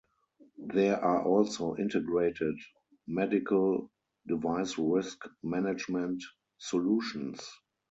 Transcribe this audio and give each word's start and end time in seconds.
There 0.73 0.99
are 0.99 1.23
also 1.23 1.75
integrated 1.75 2.55
medical 3.05 3.91
device 4.25 4.75
risk 4.79 5.27
management 5.43 6.23
solutions. 6.57 7.47